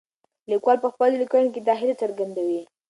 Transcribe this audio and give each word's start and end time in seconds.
لیکوال 0.51 0.77
په 0.81 0.89
خپلو 0.93 1.15
لیکنو 1.21 1.53
کې 1.53 1.61
دا 1.61 1.73
هیله 1.81 1.95
څرګندوي. 2.01 2.61